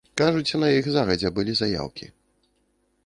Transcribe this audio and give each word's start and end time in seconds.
Кажуць, 0.19 0.59
на 0.63 0.69
іх 0.77 0.87
загадзя 0.95 1.33
былі 1.37 1.53
заяўкі. 1.63 2.11